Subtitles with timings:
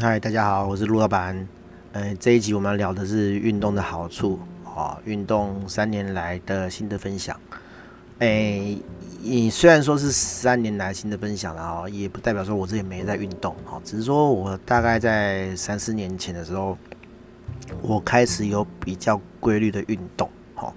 [0.00, 1.48] 嗨，大家好，我是陆老板。
[1.90, 7.36] 呃，这一集我们要聊的是运动的好处哦，运动三年来的心得分享。
[8.20, 8.78] 诶，
[9.20, 16.78] 你虽然说是三年来新的分享了哦，也不代表说我自己没在运动哦，只是说我大概在三四年前的时候，
[17.82, 20.30] 我开始有比较规律的运动。
[20.54, 20.72] 哦，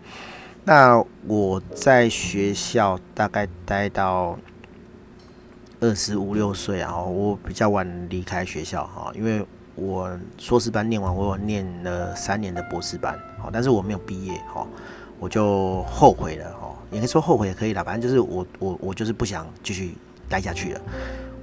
[0.64, 4.36] 那我在学校大概待到。
[5.82, 14.66] 二十五六岁啊，我比较晚离开学校哈，因为我硕士班念完，我有念了三年的博士班，好，但是我没有毕业哈，
[15.20, 19.96] 我就后悔了哈，也可以说后悔也可以啦，反正就是我我我就是不想继续
[20.30, 20.82] 待下去了，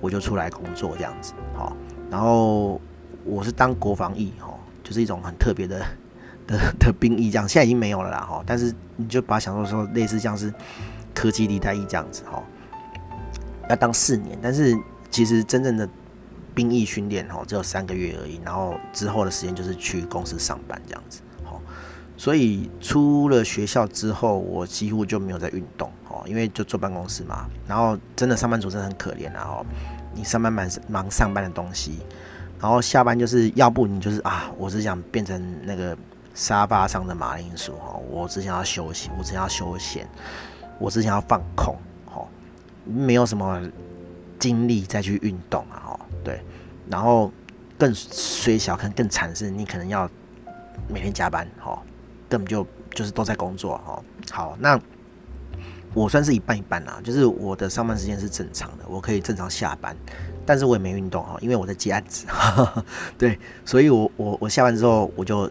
[0.01, 1.77] 我就出来工作这样子，好，
[2.09, 2.81] 然后
[3.25, 5.85] 我是当国防役哈，就是一种很特别的
[6.47, 10.55] 的的兵役这样，现在已经没有了啦哈，但是你就把它想说说类似像是
[11.13, 12.41] 科技地带役这样子哈。
[13.69, 14.77] 要当四年，但是
[15.11, 15.89] 其实真正的
[16.55, 18.41] 兵役训练哦，只有三个月而已。
[18.45, 21.21] 然后之后的时间就是去公司上班这样子，
[22.17, 27.47] 所以出了学校之后，我几乎就没有在运动哦，因为就坐办公室嘛。
[27.67, 29.67] 然后真的上班族真的很可怜啊，哦，
[30.15, 32.01] 你上班忙忙上班的东西，
[32.59, 35.97] 然后下班就是要不你就是啊，我只想变成那个
[36.35, 40.09] 沙发上的马铃薯哈，我只想要休息，我只想要休闲，
[40.81, 41.77] 我只想要放空。
[42.89, 43.63] 没有什么
[44.39, 46.41] 精力再去运动啊，哦，对，
[46.89, 47.31] 然后
[47.77, 50.09] 更衰小，可能更惨是，你可能要
[50.89, 51.79] 每天加班，哦，
[52.29, 54.81] 根本就就是都在工作，哦，好，那
[55.95, 59.97] 我算是一半一半啦，就是我的上班时间是正常的，我可以正常下班，
[60.47, 62.27] 但是我也没运动哦，因为我在接案子，
[63.19, 65.51] 对，所以我我我下班之后我就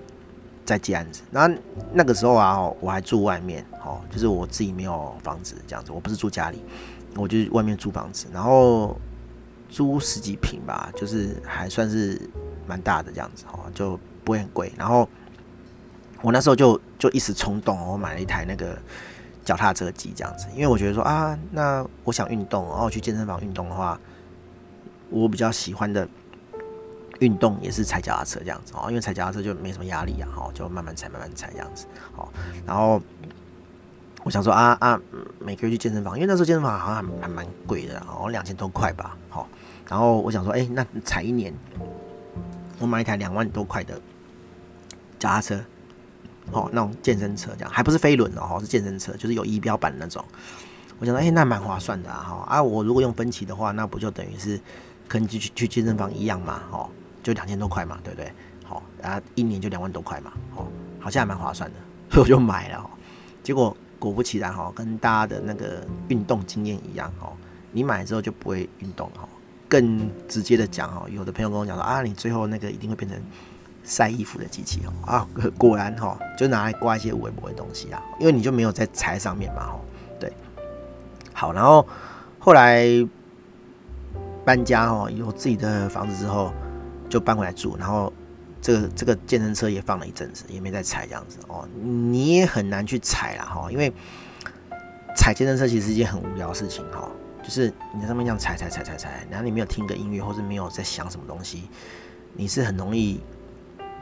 [0.64, 1.50] 在接案子，那
[1.94, 6.64] 那个时候啊，我还住外面，哦，就是我自己没有房子这样子，我不是住家里。
[7.18, 8.96] 我就外面租房子，然后
[9.70, 12.22] 租十几平吧，就是还算是
[12.68, 14.72] 蛮大的这样子哦，就不会很贵。
[14.78, 15.10] 然后
[16.22, 18.78] 我那时候就就一时冲动，我买了一台那个
[19.44, 24.00] 脚踏车机这样子，因为我觉得说啊，那我想运动，然后去健身房运动的话，
[25.10, 26.08] 我比较喜欢的
[27.20, 32.32] 运动也是踩脚踏车这样子哦，因为踩脚踏车就没什么压力啊，哦，就慢慢踩慢慢踩这样子，好，
[32.66, 33.02] 然后。
[34.24, 35.00] 我想说啊啊，
[35.40, 39.48] 每个月去健身房，因为那时候健身房好像还蛮贵的，好像两千多块吧，好。
[39.88, 41.54] 然后我想说，哎、那踩一年，
[42.80, 43.98] 我买一台两万多块的
[45.18, 45.64] 脚踏车，
[46.52, 50.22] 哦，那种健身车这样，还不是飞轮哦，是健身车，就是有仪表板那种。
[51.00, 54.60] 我想说，哎、那蛮划算的啊，哈啊，我如果用分期的话，那不就等于是
[55.08, 56.90] 跟去去健身房一样嘛，哦，
[57.24, 58.30] 就两千多块嘛，对不对？
[58.66, 60.68] 好，啊，一年就两万多块嘛，哦，
[61.00, 61.78] 好像还蛮划算的，
[62.10, 62.90] 所 以我就买了，
[63.42, 63.74] 结果。
[64.00, 67.32] 果不其然哈，跟大家的那个运动经验一样哈，
[67.72, 69.28] 你买之后就不会运动哈。
[69.68, 73.20] 更直接的讲哈，有的朋友跟我讲说啊，你最后那个一定会变成
[73.84, 75.28] 晒衣服的机器哦啊，
[75.58, 79.80] 果然哈，就拿来挂一些微博的东西啊，因为你就没有在踩上面嘛哈。
[80.20, 80.32] 对，
[81.34, 81.86] 好，然后
[82.40, 82.86] 后来
[84.46, 86.54] 搬家哈，有自己的房子之后
[87.10, 88.12] 就搬回来住，然后。
[88.62, 91.68] 这个这个健身车也放了一阵子，也没再踩这样子哦。
[91.80, 93.92] 你也很难去踩啦哈，因为
[95.16, 97.10] 踩健身车其实是一件很无聊的事情哈。
[97.44, 101.70] 就是你在上面这样踩踩踩踩踩，然后你没有听个音乐，或者没有在想什么东西，
[102.34, 103.22] 你是很容易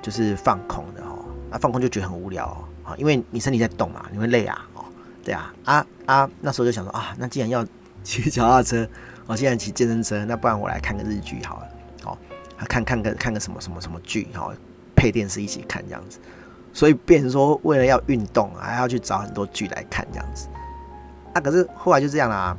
[0.02, 1.16] 就是放空的哈。
[1.52, 2.46] 那放空就觉得很无聊
[2.84, 4.84] 啊，因为你身体在动嘛，你会累啊哦。
[5.24, 7.64] 对啊啊啊，那时候就想说啊，那既然要
[8.04, 8.88] 骑脚踏车，
[9.28, 11.68] 我现在骑健身车，那不然我来看个日剧好了。
[12.70, 14.54] 看看个看个什么什么什么剧哈，
[14.96, 16.20] 配电视一起看这样子，
[16.72, 20.48] 所以变成说为了要运动，还要去找很多剧来看这样子。
[21.34, 22.56] 啊，可是后来就这样啦，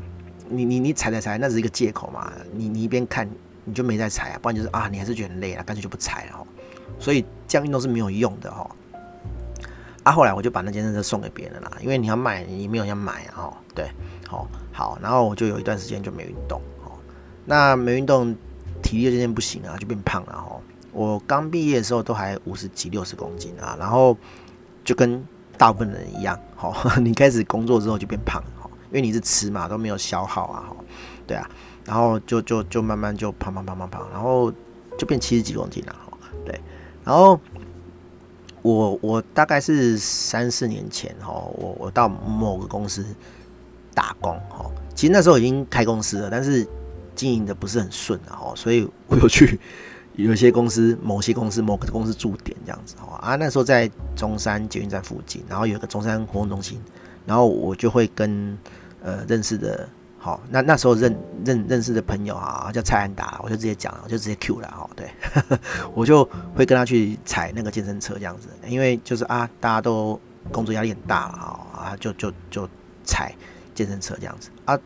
[0.51, 2.31] 你你你踩踩踩，那只是一个借口嘛。
[2.53, 3.27] 你你一边看
[3.65, 6.47] 你就没在踩啊，不然就是啊，你还是觉得很累啊，干脆就不踩了。
[6.99, 8.71] 所以这样运动是没有用的哈。
[10.03, 13.51] 啊，后来我就把那健身车送给别人了，因为你要卖，你没有要买啊。
[13.75, 13.91] 对，
[14.29, 16.61] 好，好，然后我就有一段时间就没运动。
[17.47, 18.37] 那没运动。
[18.83, 20.61] 体力渐渐不行啊，就变胖了哈。
[20.93, 24.17] 我刚毕业的时候都还五十几、六十公斤啊，然后
[24.83, 25.23] 就跟
[25.59, 30.77] 大部分人一样，哈， 你开始工作之后就变胖，哈，因为你是吃嘛，都没有消耗啊，哈，
[31.27, 31.47] 对啊，
[31.85, 34.51] 然后就就就慢慢就胖胖胖胖胖，然后
[34.97, 36.59] 就变七十几公斤了，哈，对，
[37.05, 37.39] 然后
[38.63, 43.05] 我我大概是三四年前，哈，我我到某个公司
[43.93, 44.65] 打工，哈，
[44.95, 46.67] 其实那时候已经开公司了，但是。
[47.17, 49.59] 经营的不是很顺啊，所以我有去
[50.15, 53.37] 有些公司、某些公司、某个公司驻点这样子哈啊。
[53.37, 56.81] 那时候在中山捷运站附近，然后有一个中山活动中心，
[57.27, 58.57] 然后我就会跟
[59.03, 64.89] 呃认识的好，那那时候认认认识的朋友啊，叫蔡安达，我就直接讲了，我就直接 Q 了哈。
[64.97, 65.09] 对，
[65.95, 66.25] 我就
[66.55, 70.19] 会跟他去踩那个健身车这样子，因为就是啊，大家都
[70.51, 72.69] 工作压力很大哈啊，就就就
[73.05, 73.33] 踩
[73.75, 74.77] 健身车这样子啊，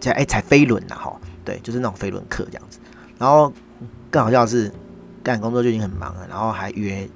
[0.00, 2.78] 踩哎踩飞轮呐哈，对，就是那种飞轮课这样子。
[3.18, 3.50] 然后
[4.10, 4.70] 更好笑的是，
[5.22, 7.08] 干工作就已经很忙了，然后还约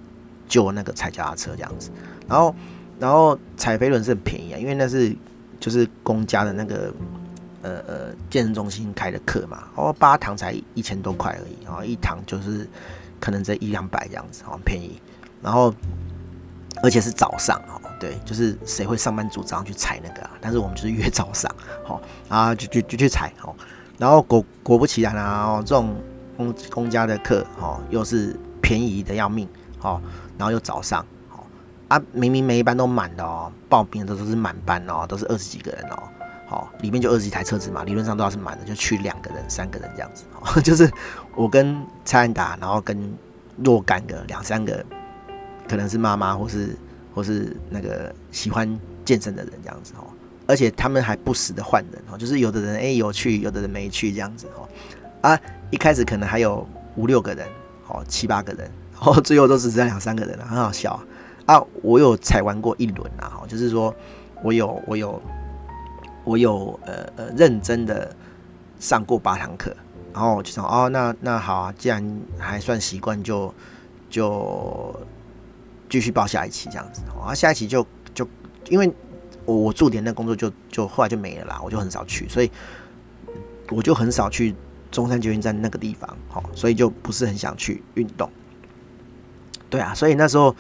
[0.49, 1.91] 就那个踩脚踏车这样子，
[2.27, 2.55] 然后
[2.99, 5.15] 然后踩飞轮是很便宜啊，因为那是
[5.59, 6.91] 就是公家的那个。
[7.63, 12.67] 呃呃，健身中心开的课嘛，哦，八堂才一千多块而已，然后一堂就是
[13.21, 14.99] 可能这一两百这样子，很便宜。
[15.43, 15.71] 然后
[16.83, 20.31] 而且是早上哦，对，就是谁会上班族早上去踩那个啊？
[20.41, 21.55] 但是我们就是约早上，
[21.85, 22.01] 好，
[22.31, 23.55] 啊，就就就去踩，好。
[24.01, 25.95] 然后果果不其然啊，这种
[26.35, 29.47] 公公家的课，哦，又是便宜的要命，
[29.83, 30.01] 哦，
[30.39, 31.45] 然后又早上，哦，
[31.89, 36.03] 啊，明明每一班都满的哦，报名的都是满班哦，都是二十几个人哦。
[36.49, 40.25] 哦，里面就二十几台车子嘛，理论上都要是满的，就去两个人、三个人这样子。
[40.41, 40.91] 哦，就是
[41.37, 42.99] 我跟蔡安达，然后跟
[43.63, 44.83] 若干个两三个，
[45.69, 46.75] 可能是妈妈或是
[47.15, 48.67] 或是那个喜欢
[49.05, 50.09] 健身的人这样子哦。
[50.51, 54.69] 而且他们还不时的换人哦，就是有的人哎、有去，有的人没去这样子哦。
[55.23, 56.67] 啊，一开始可能还有
[56.97, 57.47] 五六个人，
[57.89, 61.01] 哦七八个人，然 后最后都只剩两三个人了，很好笑
[61.47, 61.63] 啊。
[61.83, 63.95] 我有踩完过一轮啊，哈，就是说
[64.43, 65.23] 我有我有。
[66.23, 68.15] 我有呃呃认真的
[68.79, 69.75] 上过八堂课，
[70.13, 73.53] 然后我就想哦，那那好啊，既然还算习惯，就
[74.11, 74.95] 就
[75.89, 77.01] 继续报下一期这样子。
[77.19, 78.29] 啊，下一期就就
[78.69, 78.93] 因为
[79.51, 82.51] 我我驻点那工作就就后来就没了啦，我就很少去，所以
[83.71, 84.55] 我就很少去
[84.91, 88.31] 中山捷运站那个地方，好，所以就不是很想去运动。
[89.69, 90.55] 对啊，所以那时候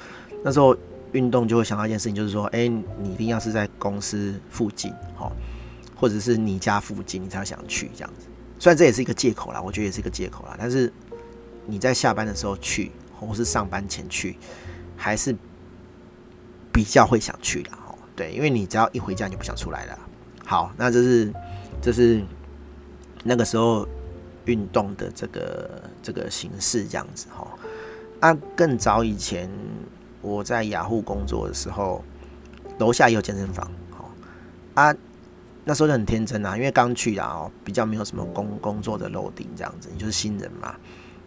[0.45, 0.77] 那时候
[1.13, 5.33] 运动就会想到一件事情，就是说，哎，你一定要是在公司附近，好。
[5.97, 8.27] 或者是你家附近，你才会想去这样子。
[8.59, 10.57] 虽然这也是一个借口啦，我觉得也是一个借口啦。
[10.59, 10.91] 但是
[11.67, 12.91] 你在下班的时候去，
[13.21, 14.39] 或是上班前去，
[14.97, 15.37] 还是
[16.73, 17.71] 比较会想去的。
[18.17, 19.99] 对，因为你只要一回家你就不想出来了。
[20.45, 21.33] 好，那这是
[21.81, 22.23] 这是
[23.25, 23.87] 那个时候
[24.45, 27.47] 运动的这个这个形式这样子哈。
[28.21, 29.51] 啊，更早以前
[30.23, 32.05] 我在雅虎工作的时候，
[32.79, 33.71] 楼下也有健身房。
[33.91, 34.11] 好
[34.75, 34.95] 啊。
[35.63, 40.75] 那时候就很天真啊，因为刚去啊，比较没有什么工工作的楼顶这样子，你就是新人嘛，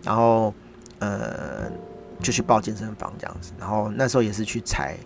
[0.02, 0.52] 然后
[0.98, 1.72] 呃
[2.20, 4.98] 就去报健身房这样子，然后那时候也是去踩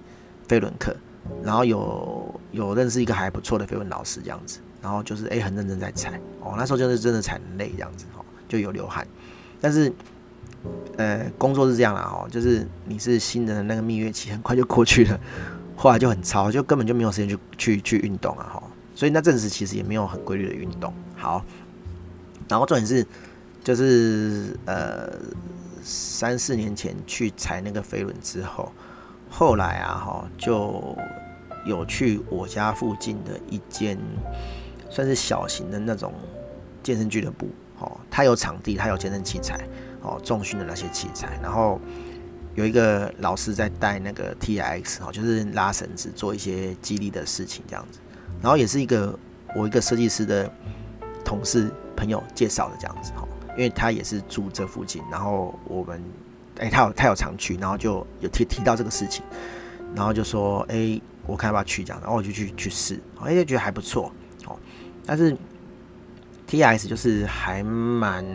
[0.48, 0.96] 飞轮课，
[1.44, 9.08] 然后有有认识一个还不错的飞轮老师这样子，然后就是哎、很认真在踩哦，那时候就是真的踩很累这样子哦，就有流汗，
[9.62, 9.92] 但是
[10.98, 15.20] 呃工作是这样啦哦，就是你是新人的那个蜜月期很快就过去了，
[15.76, 18.64] 后来就很超，就根本就没有时间去去去运动啊哈。
[18.96, 20.92] 所以那阵子其实也没有很规律的运动。
[21.16, 21.46] 好，
[22.50, 23.06] 然后重点是，
[23.64, 25.14] 就是呃
[25.84, 28.72] 三四年前去踩那个飞轮之后，
[29.30, 30.98] 后来啊哈就
[31.66, 33.98] 有去我家附近的一间
[34.90, 36.14] 算是小型的那种
[36.82, 37.48] 健身俱乐部。
[37.80, 39.60] 哦，它有场地，它有健身器材，
[40.02, 41.80] 哦，重训的那些器材，然后
[42.56, 48.00] 有一个老师在带那个 T X，哦，就是拉绳子做一些肌力的事情这样子。
[48.42, 49.16] 然后也是一个
[49.56, 50.52] 我一个设计师的
[51.24, 56.02] 同事朋友介绍的这样子哈，因为他也是住这附近，然后我们
[56.60, 59.24] 哎他有他有常去，然后就有提提到这个事情，
[59.96, 64.12] 然后就说哎我看要不要去这样，然后我就去去试，哎就觉得还不错
[64.46, 64.58] 哦，
[65.06, 65.36] 但是
[66.46, 68.26] T S 就是还蛮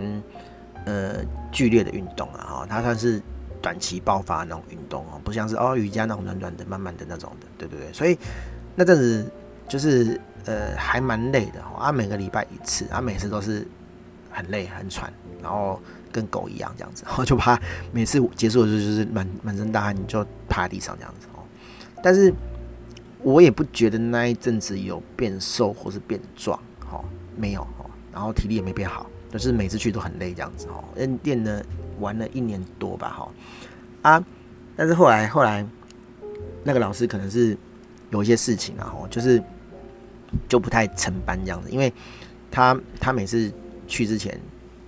[0.85, 1.17] 呃
[1.50, 3.23] 剧烈的运动啊哈，它算是
[3.61, 8.19] 短期爆发那种运动哦，不像是哦瑜伽那种软软的慢慢的那种的，对对对，所以
[8.75, 9.31] 那阵子。
[9.69, 13.67] 就是呃还蛮累的哈，啊每个礼拜一次，啊每次都是
[14.31, 15.11] 很累很喘，
[15.41, 15.81] 然后
[16.12, 17.61] 跟狗一样这样子，然 后就怕
[17.92, 21.42] 每次结束的时候就是满满身大汗，你就趴地上这样子哦。
[22.02, 22.33] 但是
[23.23, 27.02] 我也不觉得那一阵子有变瘦或是变壮，哈
[27.37, 30.85] 没有哦，然后体力也没变好，就是每次去都很累这样子哦。
[30.95, 31.64] 练练了
[31.99, 33.28] 玩了一年多吧哈
[34.12, 34.25] 啊，
[34.76, 35.66] 但是后来后来
[36.62, 37.57] 那个老师可能是。
[38.11, 39.42] 有一些事情啊，就是
[40.47, 41.90] 就不太成班这样子，因为
[42.50, 43.50] 他他每次
[43.87, 44.38] 去之前，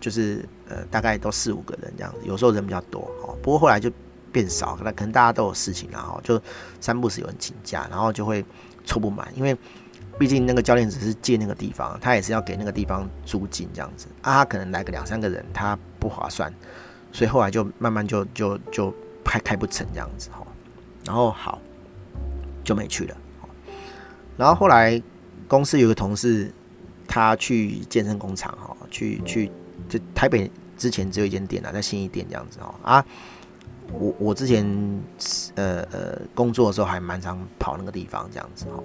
[0.05, 3.91] 就是呃大概都四五个人这样子，有时候人比较多哦，不过后来就
[4.31, 6.39] 变少，可能可能大家都有事情，然后就
[6.81, 8.45] 三不时有人请假，然后就会
[8.85, 9.57] 凑不满，因为
[10.19, 16.53] 毕竟那个教练只是借那个地方，他也是要给那个地方租金这样子啊，他可能来个两三个人，他不划算，
[17.11, 18.95] 所以后来就慢慢就就就
[19.25, 20.47] 开开不成这样子哈，
[21.07, 21.59] 然后好。
[22.65, 23.17] 就没去了。
[24.39, 24.99] 然后后来
[25.47, 26.51] 公司有个同事，
[27.07, 29.53] 他去健身工厂哈，去去
[29.88, 32.75] 就台北之前只有一间店啊，在新义店这样子哦。
[32.83, 33.05] 啊，
[33.93, 34.64] 我我之前
[35.55, 38.83] 呃呃工作的时候还蛮常跑那个地方这样子哦，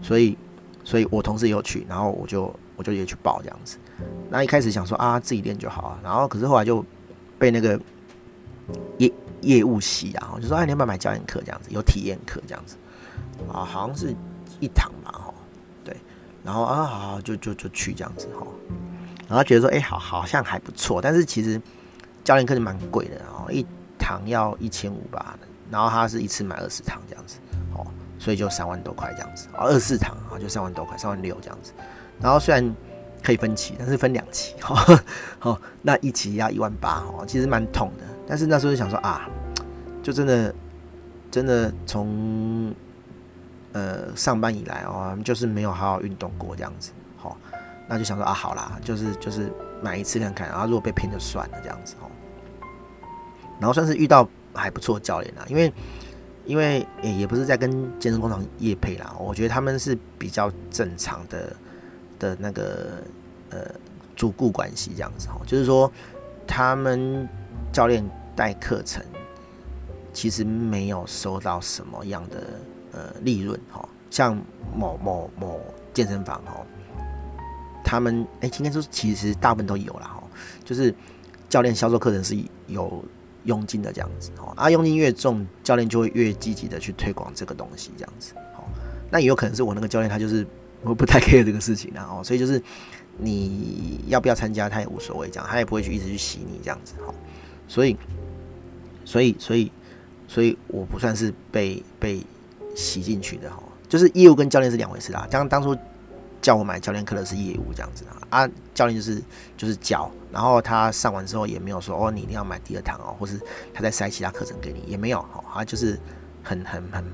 [0.00, 0.36] 所以
[0.84, 3.78] 所以我同事也有去，然后我就我就也去报这样子。
[4.30, 6.84] 那一开始想说啊自己练就好啊，然后可是后来就
[7.38, 7.80] 被那个
[8.98, 12.76] 业业务系啊，就说哎你要不要买教练课这样子，有体验课这样子。
[13.52, 14.14] 啊，好像是
[14.60, 15.34] 一堂吧哈。
[16.44, 18.44] 然后啊，好，好，就就就去这样子哈，
[19.32, 21.58] 然后觉得说，哎，好，好像还不错，但是其实
[22.22, 23.64] 教练课是蛮贵的，哦一
[23.98, 25.38] 堂要一千五吧，
[25.70, 27.38] 然后他是一次买二十堂这样子，
[27.74, 27.86] 哦，
[28.18, 31.72] 所以就三万多块这样子，哦，二十四堂啊，就三万多块，三万六这样子，
[32.20, 32.76] 然后虽然
[33.22, 35.02] 可以分期，但是分两期，哈，
[35.38, 39.26] 好， 那一期要一万八，哦，其实蛮痛的，但是那时候就想说啊，
[40.02, 40.54] 就真的
[41.30, 42.74] 真的从。
[43.74, 46.92] 呃，上班以来哦，就是没有好好运动过这样子，
[47.92, 52.08] 那就想说啊，好啦，就是就是买一次看看，然后如果被骗就算了这样子哦。
[53.60, 55.72] 然后算是遇到还不错教练啦，因为
[56.46, 61.54] 因为也也不是在跟健身工厂业配啦，我觉得他们是比较正常的
[62.18, 63.02] 的那个
[63.50, 63.58] 呃
[64.16, 65.92] 主顾关系这样子哦，就是说
[66.46, 67.28] 他们
[67.72, 68.02] 教练
[68.34, 69.04] 带课程
[70.12, 72.42] 其实没有收到什么样的。
[72.94, 74.38] 呃，利润哈，像
[74.76, 75.58] 某某某
[75.94, 76.60] 健身房哈，
[77.92, 80.22] 他们哎，今天说其实大部分都有了哈，
[80.64, 80.94] 就是
[81.46, 82.34] 教练销售课程是
[82.66, 83.04] 有
[83.44, 88.64] 佣金的这样子哈，啊，佣金越重，教练就会越积极的去推广这个东西这样子，哦，
[89.10, 90.46] 那也有可能是我那个教练他就是
[90.80, 92.62] 我不太 care 这个事情然后，所以就是
[93.18, 97.12] 你要不要参加他也无所谓这样，他也不会去一直去洗你这样子哈，
[97.68, 97.94] 所以
[99.04, 99.70] 所以所以
[100.26, 102.24] 所以我不算是被被。
[102.74, 105.28] 洗进去的哈，就是业务跟教练是两回事啦。
[105.30, 105.76] 当当初
[106.42, 109.22] 叫我买教练课的是业务这样子啊，教练就是
[109.56, 113.40] 就是教，然后他上完之后也没有说哦，你一定要买第二堂哦，或是
[113.72, 115.98] 他再塞其他课程给你，也没有哈，他就是
[116.42, 117.04] 很很很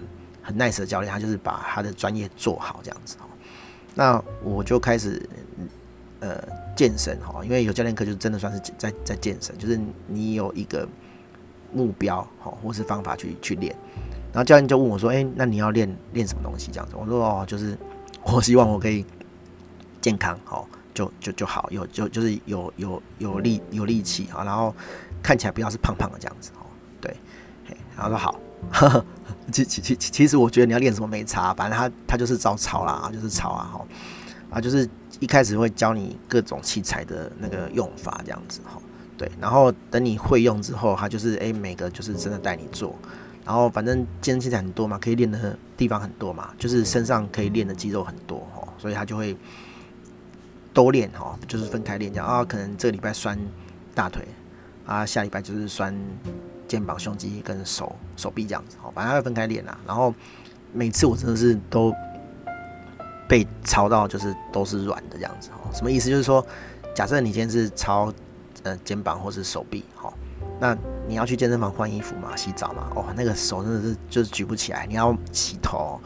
[0.42, 3.28] 很 nice 的教练，他就是把他的专业做好这样子哦。
[3.94, 5.22] 那我就开始
[6.20, 6.42] 呃
[6.74, 10.88] 健身哈，因为有教练课就真的算是在在健身，就是你有一个
[11.72, 13.74] 目标哈，或是方法去去练。
[14.32, 16.70] 然后教练就问我说：“哎，那你要练练什么东西？
[16.70, 17.76] 这样子？”我说：“哦，就是
[18.22, 19.04] 我希望我可以
[20.00, 20.64] 健康，哦，
[20.94, 24.74] 就就就好，有就就是有有有力有力气啊，然后
[25.22, 26.66] 看起来不要是胖胖的这样子，哦，
[27.00, 27.14] 对。”
[27.96, 28.40] 然后说好，
[29.52, 33.86] 其其其其实我觉得你要练什么没差，反正他他就是照抄啦，就是抄啊，哈
[34.50, 34.88] 啊，就是
[35.18, 38.80] 一开始会教你各种器材的那个用法这样子，哈，
[39.16, 39.30] 对。
[39.40, 42.94] 然后等你会用之后，他就是哎每个就是真的带你做。
[43.44, 49.36] 然后反正健身器材很多嘛，可以练的地方很多嘛，就是身上可以练的肌肉很多哈，所以他就会
[50.82, 53.36] 多练哈，就是分开练这样啊，可能这个礼拜酸
[53.96, 54.22] 大腿
[54.86, 55.92] 啊，下礼拜就是酸
[56.68, 59.76] 肩膀、胸肌跟手手臂这样子哦，反正要分开练啦。
[59.84, 60.14] 然后
[60.72, 61.92] 每次我真的是都
[63.28, 65.68] 被操到，就是都是软的这样子哦。
[65.74, 66.08] 什么意思？
[66.08, 66.46] 就是说，
[66.94, 68.12] 假设你今天是操
[68.62, 70.12] 呃肩膀或是手臂哈。
[70.60, 70.76] 那
[71.08, 76.00] 你要去健身房换衣服嘛，洗澡嘛，哦，那个手真的是就是举不起来，你要洗头，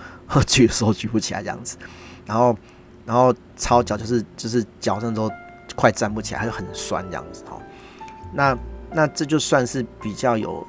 [0.47, 1.76] 举手举不起来这样子，
[2.25, 2.57] 然后
[3.05, 5.31] 然后操脚就是就是脚上都
[5.75, 7.59] 快站不起来，它就很酸这样子哈。
[8.33, 8.59] 那
[8.91, 10.67] 那这就算是比较有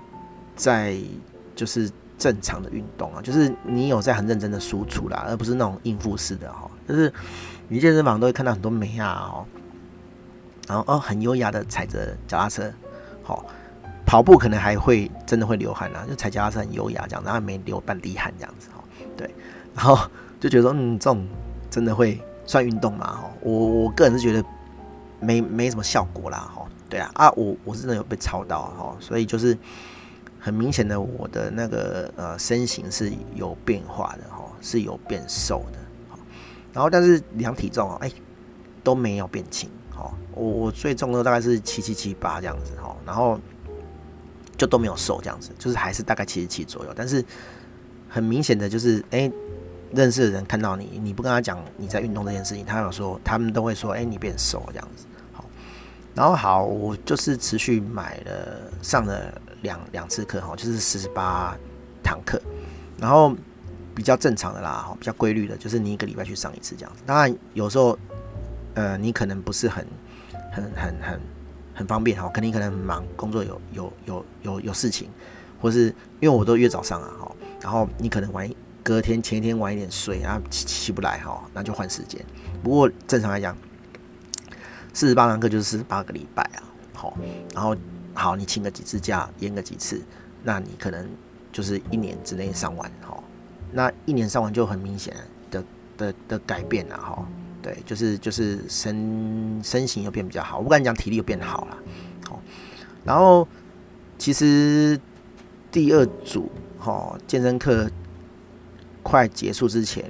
[0.56, 0.98] 在
[1.56, 6.70] 就是正常的运动啊，就是你有在很认真的输出啦，而不是那种应付式的哈。
[6.88, 7.12] 就是
[7.68, 9.46] 你健身房都会看到很多美啊哦，
[10.68, 12.72] 然后哦很优雅的踩着脚踏车，
[13.24, 13.46] 好。
[14.06, 18.84] 跑步可能还会真的会流汗啊，就踩脚踏车很优雅这样，然后没流半滴汗这样子哈，
[19.18, 19.34] 对，
[19.74, 19.98] 然后
[20.42, 21.26] 就觉得说，嗯，这种
[21.74, 23.08] 真的会算运动吗？
[23.08, 24.48] 哈，我我个人是觉得
[25.20, 29.58] 没没什么效果啦，哈，对啊，啊，我我是真的有被操到哈，所以就是
[30.40, 35.80] 很明显的我的那个呃身形是有变化的哈，是有变瘦的，
[36.72, 38.12] 然后但是量体重哎
[38.84, 43.40] 都没有变轻，哈，我我最重的大概是七七七八这样子哈，然后。
[44.56, 47.26] 就都没有瘦这样子，就是还是大概七十七左右，但是
[48.08, 49.30] 很明显的就是，哎、
[49.96, 55.06] 认识的人看到你，你不跟他讲你在运动这件事情，他有说，他们都会说，哎、你变瘦这样子。
[55.32, 55.46] 好，
[56.16, 61.58] 然后好，我就是持续买了上了两两次课哈，就是四十八
[62.04, 62.42] 堂课，
[62.98, 63.36] 然后
[63.96, 67.04] 比较正常的啦，哈，比较规律的，就是你一个礼拜去上一次这样子。
[67.06, 67.98] 当然有时候，
[68.74, 69.86] 呃，你可能不是很
[70.52, 71.20] 很很很。
[71.76, 75.10] 很方便哈，肯定可能很忙，工作有有有有有事情，
[75.60, 75.88] 或是
[76.20, 78.48] 因为我都约早上啊哈，然后你可能晚
[78.84, 82.24] 隔天前一天晚一点睡，然后起起不来哈，那就换时间。
[82.62, 83.58] 不过正常来讲，
[84.94, 86.64] 四十八堂课就是十八个礼拜啊，
[86.94, 87.18] 好，
[87.54, 87.76] 然后
[88.14, 90.02] 好，你请个几次假，延个几次，
[90.44, 91.10] 那你可能
[91.52, 93.18] 就是一年之内上完，哈，
[93.72, 95.16] 那一年上完就很明显
[95.50, 95.64] 的
[95.98, 97.26] 的的改变了，哈，
[97.62, 101.78] 对，就是就是身身形又变比较好，我不敢讲体力又变好了，
[102.28, 102.42] 好，
[103.06, 103.48] 然后
[104.18, 105.00] 其实
[105.72, 107.90] 第二组哈健身课
[109.04, 110.06] 快结束之前，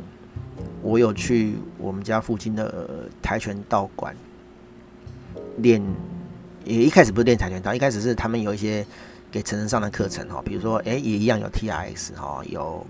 [0.82, 4.16] 我有去我们家附近的跆拳道馆。
[5.58, 5.82] 练
[6.64, 8.86] 也一开始不是练跆拳道，一开始是他们有一些
[9.32, 12.86] 给成人上的课程哈，比如说哎、也一样有 TRX 哈，有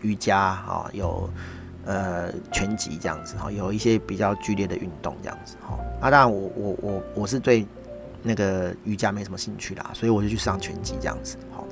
[0.00, 1.28] 瑜伽哈，有
[1.84, 5.78] 呃拳击这样子哈，有一些比较剧烈的运动这样子哈。
[6.00, 7.66] 啊，当然我我我我是对
[8.22, 11.62] 那个瑜伽没什么兴趣啦，所以我就去上拳击这样子哈。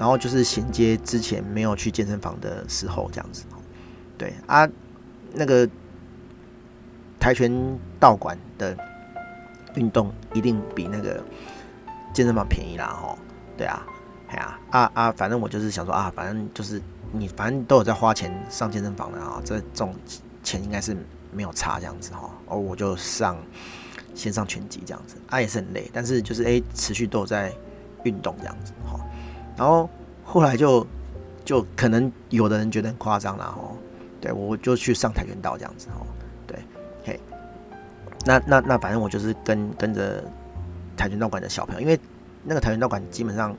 [0.00, 3.44] 然后就是衔接之前没有去健身房的时候这样子。
[4.16, 4.66] 对啊，
[5.34, 5.68] 那个
[7.20, 8.74] 跆拳道馆的。
[9.76, 11.22] 运动一定比那个
[12.12, 13.16] 健身房便宜啦，吼，
[13.56, 13.86] 对啊，
[14.26, 19.94] 哎呀，啊啊，反正我就是想说啊，反正就是你反正都有在花钱上健身房的啊，这种
[20.42, 20.96] 钱应该是
[21.32, 23.36] 没有差这样子哈，哦，我就上
[24.12, 27.52] 先上拳击这样子，啊也是很累，但是就是哎、持续都有在
[28.02, 28.98] 运动这样子哈，
[29.60, 29.86] 然后
[30.24, 30.86] 后来就
[31.44, 33.76] 就可能有的人觉得很夸张了哦，
[34.18, 36.00] 对我就去上跆拳道这样子哦，
[36.46, 36.58] 对，
[37.04, 37.20] 嘿。
[38.24, 40.24] 那那那反正我就是跟跟着
[40.96, 42.00] 跆拳道馆的小朋友，因为
[42.42, 43.54] 那个跆拳道馆基本上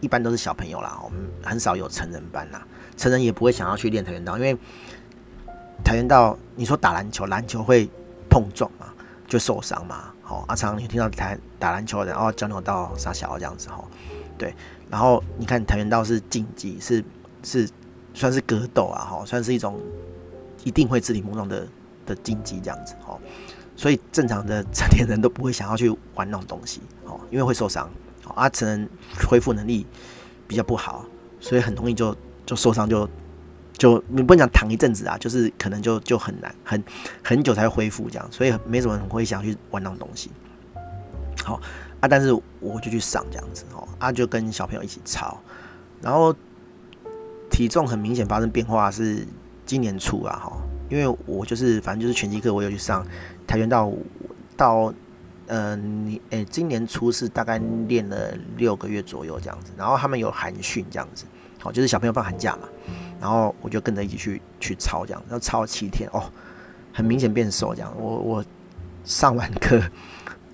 [0.00, 4.52] 一般都是小朋友啦，我们很少有成人班啦，成人也不会想要去练跆拳道，因为
[5.84, 7.88] 跆拳道你说打篮球，篮球会
[8.28, 8.86] 碰撞嘛，
[9.28, 10.06] 就受伤嘛。
[10.22, 13.84] 好，阿常你听到台打篮球的，然后交流道杀小这样子哈，
[14.36, 14.52] 对，
[14.90, 17.04] 然后你看跆拳道是竞技，是
[17.42, 17.68] 是
[18.14, 19.80] 算是格斗啊，哈，算是一种
[20.64, 21.66] 一定会肢体碰撞的
[22.06, 23.18] 的竞技这样子哈。
[23.76, 27.90] 所以正常的成年人都不会想要去玩那种东西，哦，因为会受伤，
[28.24, 28.88] 哦，啊，成人
[29.28, 29.86] 恢复能力
[30.48, 31.04] 比较不好，
[31.40, 33.06] 所以很容易就就受伤，就
[33.76, 36.82] 就你不能讲躺一阵子啊，就是可能就就很难，很
[37.22, 40.30] 很久才会恢复这样，所以没什么人会想去玩那种东西。
[41.44, 41.60] 好
[42.08, 45.38] 但是我就去上这样子，哦，啊，就跟小朋友一起操，
[46.00, 46.34] 然后
[47.50, 49.26] 体重很明显发生变化是
[49.64, 50.56] 今年初啊，哈，
[50.88, 53.04] 因为我就是反正就是拳击课，我有去上。
[53.46, 53.92] 跆拳道
[54.56, 54.92] 到，
[55.46, 61.26] 嗯，你，诶，今年初是大概练了六个月左右这样子，然后他们有寒训这样子，
[61.60, 62.68] 好，就是小朋友放寒假嘛，
[63.20, 66.24] 然后我就跟着一起去去操这样，然后操七天哦，
[66.92, 68.44] 很明显变瘦这样，我我
[69.04, 69.80] 上完课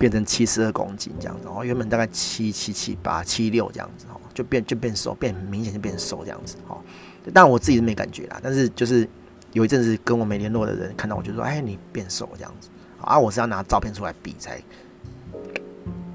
[0.03, 6.77] 变成七十二公斤这样子，然后原本大概七七七八七六这样子哦，就变就变瘦，变明显就变瘦这样子哦，
[7.33, 9.09] 但我自己是没感觉啦，但是就是
[9.53, 12.69] 有一阵子跟我没联络的人看到我就说，哎，你变瘦这样子。
[13.01, 14.61] 啊，我是要拿照片出来比才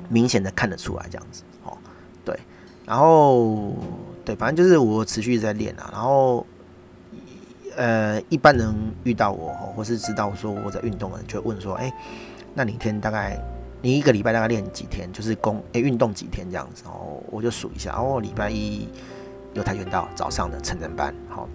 [0.10, 1.78] 明显的看得出来这样子，哦，
[2.26, 2.38] 对，
[2.86, 3.74] 然后
[4.26, 6.46] 对，反正就是我持续在练啊，然后
[7.78, 11.94] 呃，一般人遇到我或是知道说我在运动的人，就会问说，哎，
[12.54, 13.38] 那你一天大概
[13.82, 15.12] 你一个礼拜大概练几天？
[15.12, 16.84] 就是工诶运动几天这样子？
[16.86, 18.88] 哦，我就数一下，哦，礼拜一
[19.54, 21.48] 有跆拳道早上的成人班，好，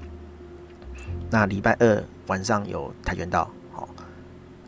[1.31, 3.89] 那礼拜二晚上有跆拳道，好，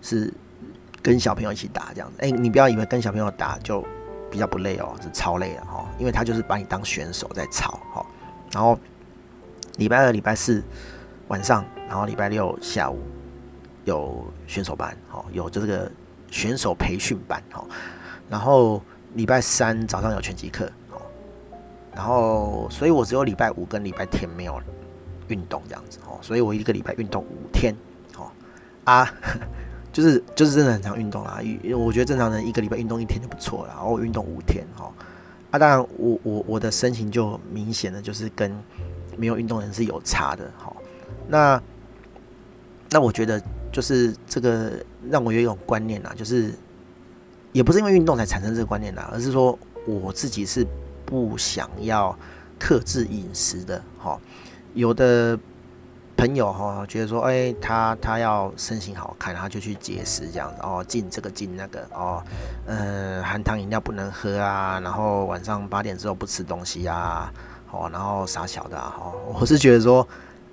[0.02, 0.32] 是。
[1.02, 3.84] 跟小朋友一起打这样子，哎、欸，你不要以为跟小朋友打就
[4.30, 8.06] 比较不累哦，是超累的哈，因为他就是把你当选手在操哈。
[8.50, 8.78] 然后
[9.76, 10.64] 礼拜二、礼拜四
[11.28, 13.00] 晚上，然后礼拜六下午
[13.84, 15.92] 有选手班，好，有这个
[16.34, 17.64] 选手培训班，哦。
[18.28, 18.82] 然后
[19.14, 21.00] 礼拜三早上有拳击课，哦。
[21.94, 24.60] 然后，所以我只有礼拜五跟礼拜天没有
[25.28, 27.74] 运动这样子，哦，所以我一个礼拜运动五天，
[28.18, 28.26] 哦，
[28.84, 29.08] 啊。
[29.94, 34.90] 就是就是真的很常运动啦，因我觉得正常人一个礼拜运动一天就不错了，然后我运动五天哦，
[35.52, 38.52] 啊当然我我我的身形就明显的就是跟
[39.16, 40.74] 没有运动人是有差的哈，
[41.28, 41.62] 那
[42.90, 44.72] 那我觉得就是这个
[45.10, 46.54] 让我有一种观念啊，就是
[47.52, 50.66] 也不是因为运动才产生这个观念呐，而是说我自己是
[51.04, 52.16] 不想要
[52.58, 54.18] 克制饮食的哈，
[54.74, 55.38] 有的。
[56.16, 62.22] 朋友哈觉得说，哎、他他要身形好看，他就去节食这样子哦，禁这个禁那个哦，
[62.66, 67.32] 嗯，含糖饮料不能喝啊，然后晚上八点之后不吃东西啊，
[67.72, 70.06] 哦，然后傻小的哈、啊，我是觉得说，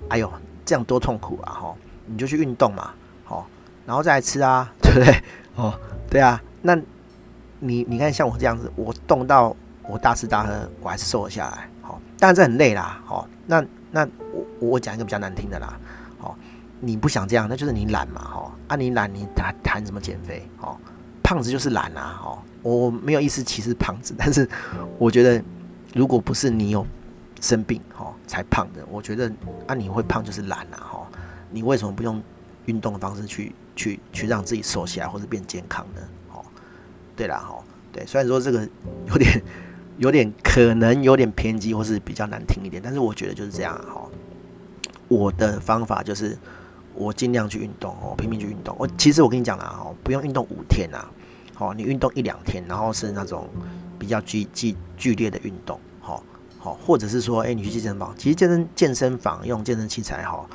[0.08, 0.30] 哎呦，
[0.64, 1.74] 这样多痛苦啊哈，
[2.06, 2.92] 你就去运动嘛，
[3.86, 5.22] 然后再来吃啊，对 不对？
[5.56, 5.78] 哦，
[6.10, 6.74] 对啊，那
[7.60, 9.54] 你你看像我这样子，我动到
[9.88, 13.64] 我大吃大喝，我还是瘦了下来，好，当然这很累啦，好，那。
[13.94, 15.78] 那我我讲一个比较难听的啦，
[16.22, 16.34] 哦，
[16.80, 20.74] 你不想这样，那就是你懒嘛，哈，啊你懒你谈谈什么减肥，哦，
[21.22, 24.48] 胖子就是懒啊，哦，我没有意思歧视胖子，但是
[24.98, 25.44] 我觉得
[25.92, 26.86] 如果不是你有
[27.42, 29.30] 生病哦才胖的，我觉得
[29.66, 31.06] 啊你会胖就是懒啊，哈，
[31.50, 32.18] 你为什么不用
[32.64, 36.00] 运动的方式去去去让自己瘦下来或者变健康呢？
[36.32, 36.44] 哦，
[37.16, 38.68] 对啦，哈，对，虽然说这个
[39.08, 39.42] 有点
[39.98, 44.02] 有点可能有点偏激或是比较难听一点，但是我觉得就是这样哈。
[45.08, 46.38] 我的方法就是，
[46.94, 48.74] 我尽量去运动哦，拼命去运动。
[48.78, 51.10] 我其实我跟你讲啦，哦，不用运动五天啊，
[51.54, 53.46] 好，你运动一两天，然后是那种
[53.98, 56.22] 比较剧剧剧烈的运动，好，
[56.58, 60.46] 好，或者是说，哎，你去健身房，其实健身健身房用健身器材哈，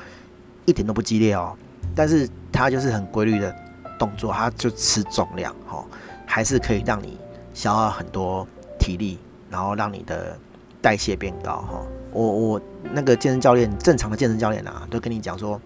[0.65, 1.56] 一点都不激烈哦，
[1.97, 3.53] 但是它就是很规律的
[3.97, 5.83] 动作，它就吃重量，哈，
[6.25, 7.17] 还是可以让你
[7.55, 8.47] 消耗很多
[8.79, 9.17] 体力，
[9.49, 10.38] 然后让你的
[10.81, 11.81] 代谢变高，哈。
[12.13, 12.62] 我我
[12.93, 15.60] 那个健身教练，正常的健身教练啊，都跟你讲说，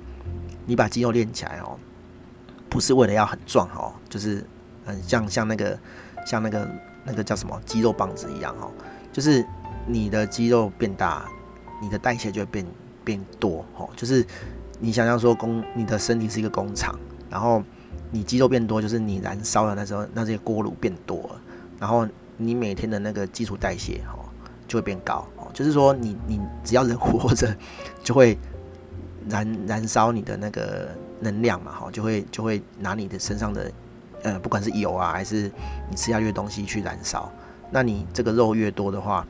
[0.66, 1.78] 你把肌肉练起来哦，
[2.70, 4.44] 不是为了要很壮哦，就是
[4.86, 5.78] 很像像那个
[6.26, 6.68] 像那个
[7.04, 8.72] 那个叫什么肌肉棒子一样哦，
[9.14, 9.46] 就是
[9.86, 11.26] 你的肌肉变大，
[11.82, 12.66] 你的代谢就会变
[13.04, 14.26] 变多哦，就是
[14.82, 17.64] 你想象说工，你的身体是一个工厂，然后
[18.10, 21.42] 你肌肉变多，就是你燃烧的那时候那些锅炉变多了，
[21.80, 24.26] 然后你每天的那个基础代谢哦
[24.68, 25.48] 就会变高哦。
[25.54, 27.56] 就是说你，你只要人活着，
[28.04, 28.36] 就会
[29.30, 30.90] 燃燃烧你的那个
[31.20, 33.72] 能量嘛，哈，就会就会拿你的身上的，
[34.24, 35.44] 呃，不管是油啊，还是
[35.90, 37.32] 你吃下去的东西去燃烧。
[37.70, 39.26] 那你这个肉越多的话，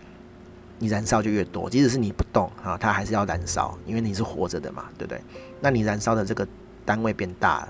[0.82, 1.70] 你燃烧就越多。
[1.70, 5.22] 即使是你不动啊，它还是要燃烧，因为你是活着的嘛，对不对？
[5.62, 6.48] 那你燃烧的这个
[6.84, 7.68] 单位变大了，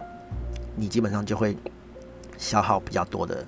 [0.78, 1.58] 你基本上就会
[2.38, 3.46] 消耗比较多的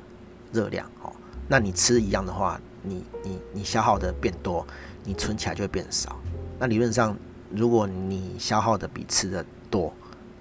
[0.51, 1.11] 热量，哦。
[1.47, 4.67] 那你吃一样的话，你你你消耗的变多。
[5.05, 6.15] 你存起来就会变少，
[6.57, 7.13] 那理论上，
[7.49, 9.93] 如果你消耗的比吃的多，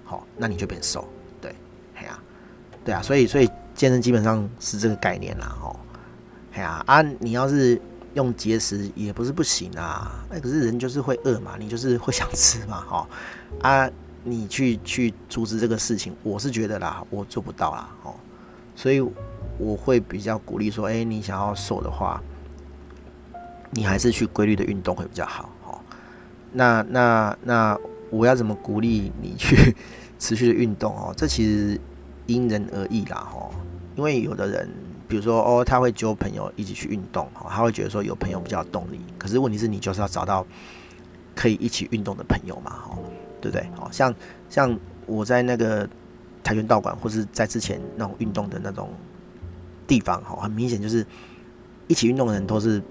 [0.05, 1.05] 好，那你就变瘦，
[1.41, 1.53] 对，
[1.95, 2.17] 哎呀，
[2.85, 5.75] 对啊，所以所以健身基本上是这个概念啦，哦，
[6.53, 7.77] 哎呀啊，你要是
[8.13, 13.07] 用节食也不是不行啊，那可是人就是会饿嘛，你就是会想吃嘛，哈
[13.61, 13.89] 啊，
[14.23, 18.15] 你去去阻止这个事情，我是觉得啦，我做不到啦，哦，
[18.75, 18.99] 所以
[19.57, 22.21] 我会比较鼓励说，哎，你想要瘦的话。
[23.75, 25.79] 你还是去规律的运动会比较好，哦。
[26.51, 27.75] 那那那
[28.11, 29.75] 我要怎么鼓励你去
[30.19, 31.11] 持续的运动哦？
[31.17, 31.81] 这其实
[32.27, 33.49] 因人而异啦，哦。
[33.95, 34.69] 因为有的人，
[35.13, 38.99] 比如说哦，他会揪朋友一起去运动，哦，他会觉得说有朋友比较有动力。
[39.19, 40.43] 可是问题是你就是要找到
[41.35, 42.97] 可以一起运动的朋友嘛，哦，
[43.39, 43.67] 对不对？
[43.77, 44.11] 哦，像
[44.49, 45.87] 像我在那个
[46.43, 48.89] 跆拳道馆，或是在之前那种运动的那种
[49.85, 51.05] 地方，哦，很明显就是
[51.87, 52.81] 一起运动的人都是。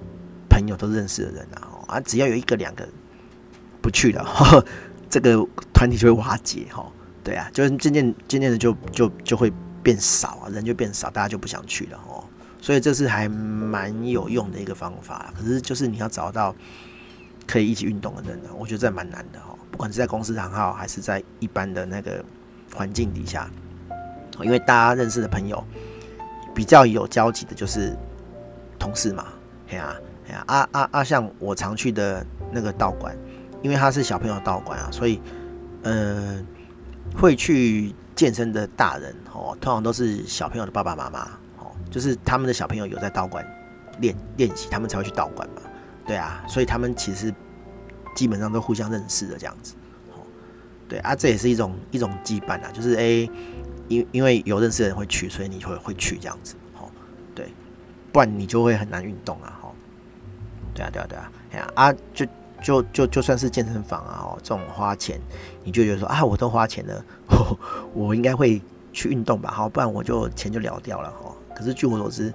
[0.49, 2.87] 朋友都认识的人啊，啊，只要有一个两个
[3.81, 4.23] 不去了，
[5.09, 6.87] 这个团体就会瓦解哈。
[7.25, 9.51] 对啊，就是渐渐渐渐的就就就会
[9.83, 12.25] 变少啊，人就变少，大家就不想去了哦。
[12.61, 15.33] 所以这是还蛮有用的一个方法。
[15.37, 16.55] 可是就是你要找到
[17.47, 19.59] 可以一起运动的人呢，我觉得这蛮难的哦。
[19.71, 22.25] 不管是在公司行号还是在一般的那个
[22.75, 23.51] 环境底下，
[24.43, 25.65] 因为大家认识的朋友
[26.55, 27.97] 比较有交集的，就是
[28.79, 29.27] 同事嘛，
[29.69, 29.95] 对啊。
[30.47, 31.05] 啊啊啊！
[31.05, 33.15] 像我常去的那个道馆，
[33.61, 35.21] 因为他是小朋友道馆啊，所以，
[35.83, 41.21] 嗯、呃，会去健身的大人哦，通常都是小朋友的爸爸妈妈
[41.59, 43.47] 哦，就是他们的小朋友有在道馆
[44.01, 45.63] 练练习，他们才会去道馆嘛。
[46.07, 47.33] 对啊，所以他们其实
[48.15, 49.75] 基本上都互相认识的这样子。
[50.11, 50.21] 哦，
[50.89, 53.31] 对啊，这也是一种一种羁绊啊，就是诶，
[53.89, 56.55] 因因为有认识的人会去，所以你会会去这样子。
[56.79, 56.91] 哦，
[57.35, 57.53] 对，
[58.13, 59.61] 不然你就会很难运动啊。
[60.75, 62.27] 对啊，对啊，对啊，哎呀啊，就
[62.63, 65.21] 就就就算是健身房啊，哦，这种花钱，
[65.65, 67.05] 你就觉得说啊，我都花钱了，
[67.93, 71.35] 我，应该会去运动吧，好，不然我就钱就了掉了，哈。
[71.55, 72.33] 可是据我所知，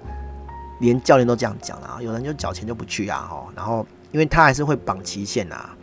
[0.80, 3.46] 连教练都这样讲了，有人就缴钱就不去啊，哈。
[3.56, 5.74] 然后，因为他还是会绑期限啊，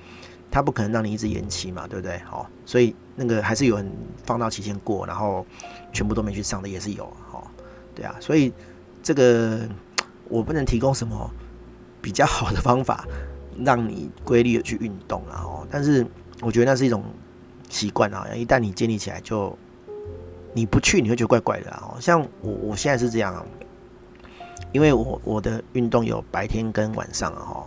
[0.51, 2.19] 他不可能让你一直延期嘛，对不对？
[2.19, 3.91] 好，所以那个还是有人
[4.23, 5.45] 放到期限过，然后
[5.91, 7.43] 全部都没去上的也是有，哈。
[7.95, 8.53] 对啊，所以
[9.01, 9.61] 这个
[10.29, 11.29] 我不能提供什么。
[12.01, 13.03] 比较好的方法，
[13.63, 16.05] 让你规律的去运动，然后，但是
[16.41, 17.03] 我觉得那是一种
[17.69, 18.27] 习惯啊。
[18.35, 19.57] 一旦你建立起来，就
[20.53, 21.95] 你不去，你会觉得怪怪的啊。
[21.99, 23.45] 像我，我现在是这样，啊
[24.71, 27.65] 因为我我的运动有白天跟晚上啊，哈，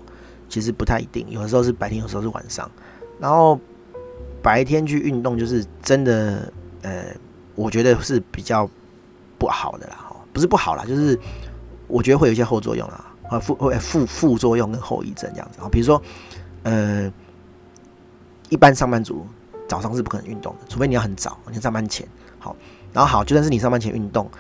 [0.48, 2.70] 其实不太一定，有的时候是白天，有时候是晚上。
[3.18, 3.59] 然后
[4.42, 7.05] 白天去运动，就是真的，呃，
[7.55, 8.68] 我觉得是比较
[9.38, 11.18] 不好的啦，哦，不是不好啦，就是
[11.87, 13.08] 我觉得会有一些后作用啊。
[13.28, 15.60] 啊，副会副副作用跟后遗症这样子。
[15.60, 16.02] 啊，比如说，
[16.62, 17.12] 呃，
[18.48, 19.26] 一般上班族
[19.68, 22.06] 早上是不可能运动的，除非你要很早，你上班前。
[22.38, 22.56] 好，
[22.92, 24.30] 然后好，就算是你上班前运动，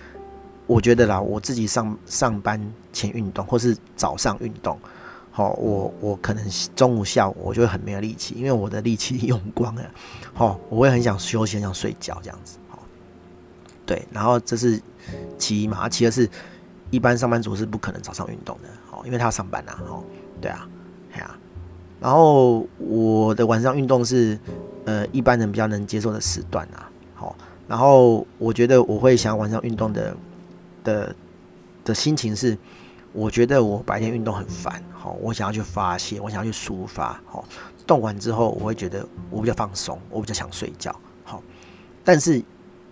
[0.66, 2.60] 我觉得啦，我自己上上班
[2.92, 4.78] 前运动，或是早上运动，
[5.32, 6.44] 好，我我可能
[6.76, 9.82] 中午下午我就会很没有力气，因为我的力气用光了，
[10.32, 12.78] 好，我会很想休息，很想睡觉这样子，好，
[13.84, 14.80] 对，然后这是
[15.36, 16.30] 其一嘛，其二是
[16.90, 20.02] 一般上班族是不可能早上运动的，哦，因为他要上班呐，哦，
[20.40, 20.68] 对啊，
[21.12, 21.38] 对啊，
[22.00, 24.38] 然后我的晚上运动是
[24.84, 30.16] 呃一般人比较能接受的时段啊，好，然后我觉得我会想晚上运动的。
[30.84, 31.14] 的
[31.84, 32.56] 的心情是，
[33.12, 37.44] 我觉得我白天运动很烦，好，我想要去发泄，我想要去抒发，好，
[37.86, 41.42] 动完之后我会觉得我比较放松，我比较想睡觉，好，
[42.04, 42.42] 但是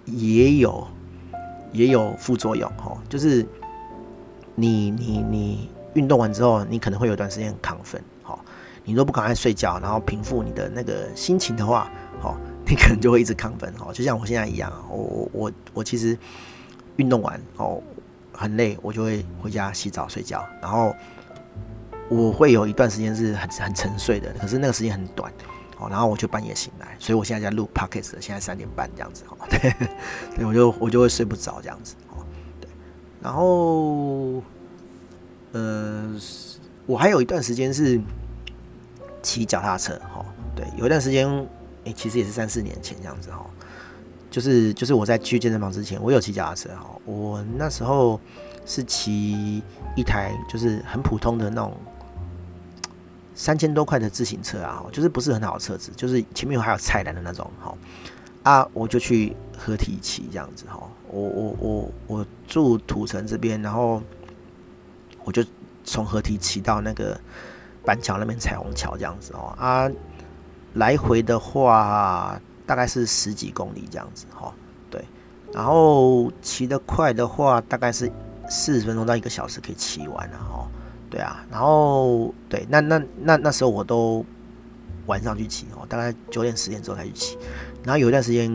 [0.04, 0.86] 也有
[1.72, 3.46] 也有副作用，哈，就是
[4.56, 8.44] 你你你运动完之后，你可能会有段时间亢奋，好，
[8.84, 11.88] 你若不赶快睡觉，然后平复你的那个心情的话，
[12.20, 16.18] 好，你可能就会一直亢奋，哈，就像我现在一样，我我我我其实。
[16.98, 17.78] 运动完哦，
[18.32, 20.42] 很累，我就会回家洗澡睡觉。
[20.62, 20.96] 然后
[22.08, 25.30] 我会有一段时间是很很沉睡的，可是那个时间很短
[25.78, 25.88] 哦。
[25.90, 29.36] 然后我就半夜醒来，所以我现在在录 podcast，现在三点半这样子哦。
[29.50, 29.74] 对，
[30.36, 31.96] 对我就我就会睡不着这样子。
[33.26, 34.40] 然后
[35.50, 36.14] 呃，
[36.86, 38.00] 我还有一段时间是
[39.20, 40.24] 骑脚踏车哈。
[40.54, 41.28] 对，有一段时间
[41.82, 43.44] 诶，其实也是三四年前这样子哈。
[44.30, 46.86] 就是就是我在去健身房之前，我有骑脚踏车哈。
[47.04, 48.20] 我那时候
[48.64, 49.60] 是骑
[49.96, 51.76] 一台就是很普通的那种
[53.34, 57.74] 三千多块的自行车啊，就是不是很好的车子，就是前面还有菜篮的那种哈。
[58.44, 60.88] 啊，我就去合体骑这样子哈。
[61.08, 64.02] 我我我我住土城这边，然后
[65.24, 65.44] 我就
[65.84, 67.20] 从河堤骑到那个
[67.84, 69.54] 板桥那边彩虹桥这样子哦。
[69.58, 69.90] 啊，
[70.74, 72.40] 来回的话。
[72.68, 74.52] 大概是十几公里这样子哈，
[74.90, 75.00] 对，
[75.52, 78.10] 然后骑得快的话，大概是
[78.48, 80.68] 四十分钟到一个小时可以骑完了哈，
[81.08, 84.26] 对啊，然后对，那那那那时候我都
[85.06, 87.38] 晚上去骑哦，大概九点十点之后才去骑，
[87.84, 88.50] 然后有一段时间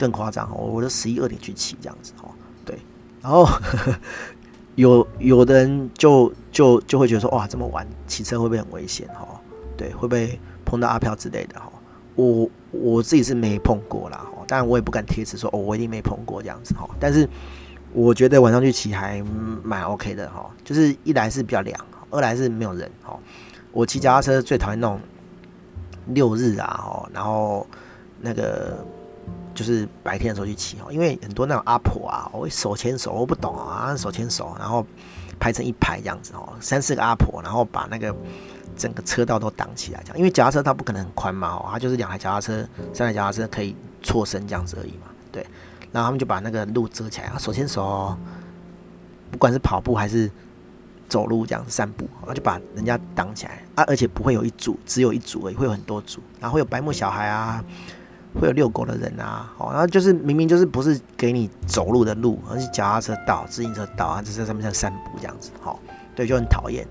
[0.00, 2.30] 更夸张哦，我都十一二点去骑这样子哦，
[2.64, 2.76] 对，
[3.22, 3.46] 然后
[4.74, 9.28] 有有的人就就就会觉得说哇，这么晚骑车会不会很危险哈？
[9.76, 11.70] 对，会不会碰到阿飘之类的哈？
[12.16, 12.50] 我。
[12.72, 16.88] 我自己是没碰过啦，当然我也不敢贴词说哦，我一定没碰过这样子哈。
[17.00, 17.28] 但是
[17.92, 19.20] 我觉得晚上去骑还
[19.64, 21.76] 蛮 OK 的哈，就是一来是比较凉，
[22.10, 23.18] 二来是没有人哈。
[23.72, 25.00] 我骑脚踏车最讨厌那种
[26.14, 27.66] 六日啊，然后
[28.20, 28.78] 那个
[29.54, 34.86] 就是白天的时候去骑哈，因为很多那种阿婆啊，我会手牵手，我不懂啊，手牵手，然后
[35.38, 38.14] 排成一排这样子哦，三四个阿婆，然后把那个。
[38.76, 45.44] 整个车道都挡起来，这样，因为脚踏车它不可能很宽嘛，哦，它就是两台脚踏车、三台脚踏车可以错身这样子而已嘛，对。
[45.92, 48.16] 然后他们就把那个路遮起来，啊，手牵手，
[49.30, 50.30] 不管是跑步还是
[51.10, 57.62] 走路这样子散步，然后就把人家挡起来啊，而且不会有一组，只有一组而已，会有很多组，然后会有白目小孩啊，
[58.38, 65.80] 会有遛狗的人啊，哦，然后就是明明就是不是给你走路的路，而是脚踏车道、自行车道啊，就在上面在散步这样子，好，
[66.14, 66.86] 对，就很讨厌。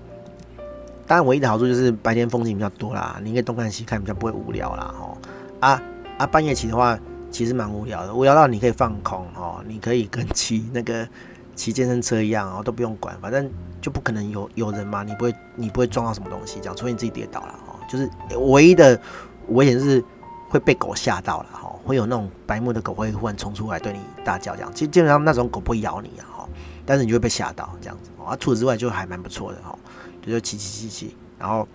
[1.06, 4.94] 当然，唯一的好处就是白天风景比较多啦，你可以东看西看，比较不会无聊啦。
[4.98, 5.18] 吼
[5.58, 5.82] 啊
[6.18, 6.98] 啊，半夜骑的话，
[7.30, 11.08] 其实蛮无聊的，无聊到你可以放空哦，你可以跟骑那个
[11.56, 13.50] 骑健身车一样哦，都不用管，反正
[13.80, 17.74] 就不可能有有人嘛，你不会你不会撞到什么东西，这样除非你自己跌倒了哦。
[17.88, 19.00] 就是唯一的
[19.48, 20.04] 危险是
[20.50, 26.48] 会被狗吓到了哈，会有那种白目的狗会忽然冲出来对你大叫这样，其实基本上那种狗不会咬你啊哈，
[26.84, 28.36] 但是你就会被吓到这样子啊。
[28.36, 29.78] 除此之外就还蛮不错的哈。
[30.26, 31.66] 就骑骑骑骑，然后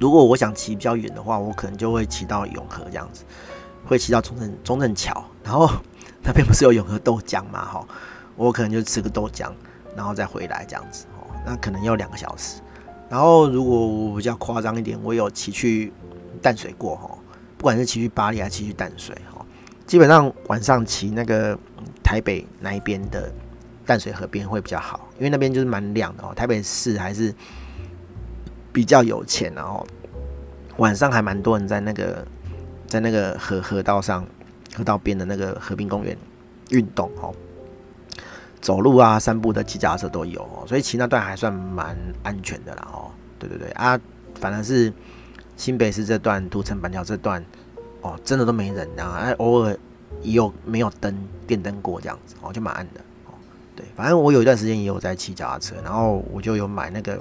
[0.00, 3.24] 如果我想骑比较远的话，我可能就会骑到永和这样子，
[3.84, 5.68] 会骑到中正中正桥，然后
[6.24, 7.86] 那边不是有永和豆浆嘛，哈，
[8.36, 9.50] 我可能就吃个豆浆，
[9.94, 12.62] 然后再回来这样子，哦，那可能要两个小时。
[13.08, 15.92] 然后如果我比较夸张一点，我有骑去
[16.40, 17.18] 淡水过，哈，
[17.56, 19.44] 不管是骑去巴黎还是骑去淡水，哈，
[19.86, 21.58] 基本上晚上骑那个
[22.02, 23.32] 台北那一边的。
[23.88, 26.34] 淡水河边会比较好，因为那边就是蛮亮的哦。
[26.34, 27.32] 台北市还是
[28.72, 29.86] 比较有钱，然后
[30.78, 32.26] 晚上还蛮多人在那个
[32.88, 34.26] 在那个河河道上、
[34.74, 36.18] 河道边的那个河滨公园
[36.70, 37.32] 运动哦，
[38.60, 43.12] 走路啊、散步的骑脚踏车都有哦，所以骑那段还算蛮安全的啦哦。
[43.38, 43.96] 对对对啊，
[44.40, 44.92] 反而是
[45.56, 47.44] 新北市这段、都城板桥这段
[48.02, 49.76] 哦，真的都没人啊，哎，偶尔
[50.22, 51.14] 也有没有灯、
[51.46, 53.00] 电灯过这样子哦，就蛮暗的。
[53.26, 53.32] 哦
[53.74, 57.16] 对，反正我有一段时间也有在骑脚踏车，然后我就有买那个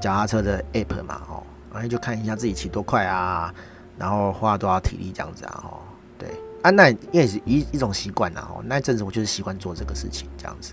[0.00, 1.42] 脚踏车的 app 嘛，哦，
[1.72, 3.52] 然后就看一下自己骑多快啊，
[3.98, 5.80] 然后花多少体力这样子啊，哦，
[6.18, 6.28] 对，
[6.62, 10.72] 啊，那也是一一种习惯啊，哦，那一阵子我就是习惯做这个事情这样子，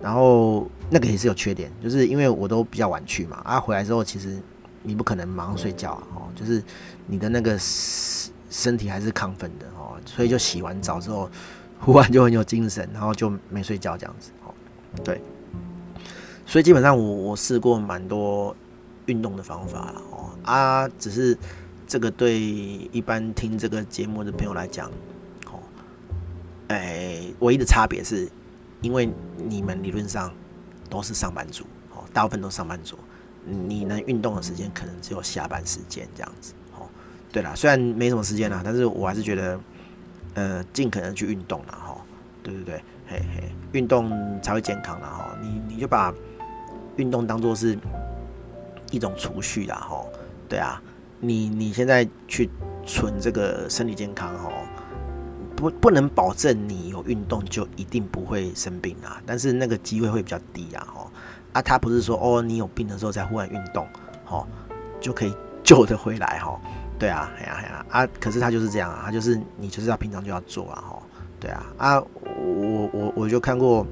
[0.00, 4.40] 然后那个也是有缺点，就是因为我都比较晚去嘛，啊，回来之后其实
[4.86, 6.62] 你不可能马上睡觉啊，哦，就是
[7.06, 11.28] 你的那个身身体还是亢奋的哦，所以就洗完澡之后，
[11.80, 14.54] 忽然就很有精神，然后就没睡觉这样子，哦，
[15.04, 15.20] 对，
[16.46, 18.56] 所以基本上我我试过蛮多
[19.06, 21.36] 运动的方法了哦，啊，只是
[21.86, 24.88] 这个对一般听这个节目的朋友来讲。
[24.88, 25.58] 哦
[26.68, 28.28] 哎、欸，唯一的差别是，
[28.80, 30.32] 因为你们理论上
[30.90, 31.62] 都是上班族，
[31.94, 32.98] 哦，大部分都是上班族，
[33.46, 36.86] 你能运动的时间可能只有下班时间这样子，哦，
[37.30, 39.60] 对啦，虽然没什么时间啦，但是我还是觉得，
[40.34, 41.96] 呃，尽可能去运动啦，哈，
[42.42, 44.10] 对对对，嘿嘿，运动
[44.42, 46.12] 才会健康啦，哈，你你就把
[46.96, 47.78] 运动当做是
[48.90, 50.04] 一种储蓄啦，哈，
[50.48, 50.82] 对啊，
[51.20, 52.50] 你你现在去
[52.84, 54.50] 存这个身体健康，哈。
[55.56, 61.10] 不不能保证你有运动就一定不会生病啊，但是那个机会会比较低啊，吼
[61.56, 63.86] 啊，他不是说哦，你有病的时候才忽然运动，
[64.26, 64.46] 吼
[65.00, 66.60] 就可以救得回来，吼，
[66.98, 71.02] 对啊，哎呀哎呀啊，可是他就是这样啊，他就是你就是要平常就要做啊，吼，
[71.40, 73.86] 对啊啊，我我我就看过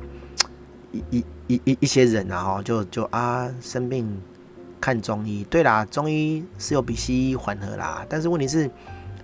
[0.93, 4.21] 一一一一一些人啊，吼就就啊生病
[4.81, 8.71] 看中医，对啦，中医是有比西医缓和啦，但是问题是。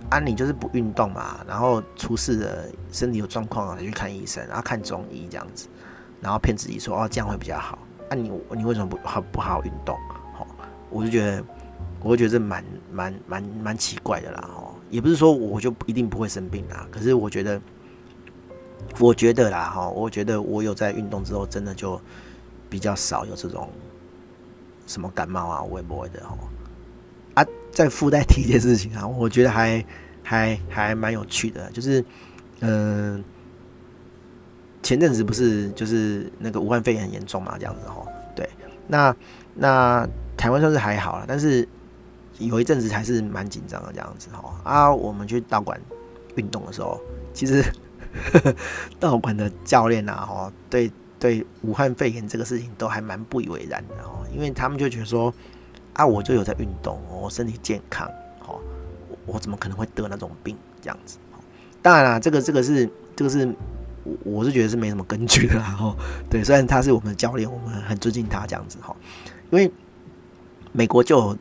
[0.09, 5.69] 啊，你就是不运动嘛，然后出事了，身体有状况才去看医生，然后看中医这样子，
[6.19, 7.79] 然后骗自己说哦这样会比较好。
[8.11, 9.97] 啊你，你你为什么不好不好好运动？
[10.33, 10.45] 好，
[10.89, 11.41] 我就觉得，
[12.01, 14.49] 我会觉得这蛮蛮蛮蛮奇怪的啦。
[14.53, 17.61] 哦，也不是说我就一定不会生病啦，可是我觉得，
[18.99, 21.99] 我觉得啦，哈，我觉得我有在运动之后，真的就
[22.69, 23.69] 比较少有这种
[24.85, 26.37] 什么感冒啊，我也不会的哈。
[27.35, 29.85] 啊，再附带提一件事情啊，我觉得还
[30.21, 32.03] 还还蛮有趣的，就是，
[32.59, 33.23] 嗯、呃，
[34.91, 38.49] 前阵子不是就是那个武汉肺炎很严重嘛，这样子哈，对，
[38.89, 39.15] 那
[39.55, 41.65] 那台湾算是还好了，但是
[42.39, 44.53] 有一阵子还是蛮紧张的这样子哈。
[44.65, 45.79] 啊，我们去道馆
[46.35, 46.99] 运动的时候，
[47.33, 47.63] 其实
[48.99, 55.33] 道馆的教练啊，吼，对对，武汉肺炎这个事情都还蛮不以为然的哦，因为他们就觉得说。
[55.93, 58.61] 啊，我就有在运动，我身体健康，好，
[59.25, 61.17] 我怎么可能会得那种病这样子？
[61.81, 63.53] 当然啦，这个这个是这个是，
[64.03, 65.95] 我我是觉得是没什么根据的啦，哈。
[66.29, 68.95] 对，虽然他是我们的教练，我们很尊敬他这样子，哈。
[69.51, 69.71] 因为
[70.71, 71.37] 美国就有